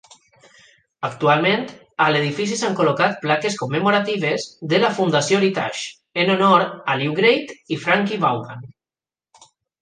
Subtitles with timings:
[1.07, 1.65] Actualment,
[2.05, 5.85] a l'edifici s'han col·locat plaques commemoratives de la Fundació Heritage
[6.25, 8.67] en honor a Lew Grade i Frankie Vaughan.